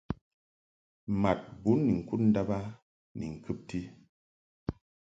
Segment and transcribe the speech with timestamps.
[1.21, 2.59] Mad bun ni ŋkud ndàb a
[3.17, 3.79] ni ŋkɨbti.